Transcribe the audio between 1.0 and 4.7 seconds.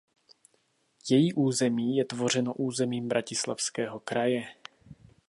Její území je tvořeno územím Bratislavského kraje.